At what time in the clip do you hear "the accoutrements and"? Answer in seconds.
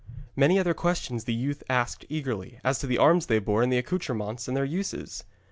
3.71-4.57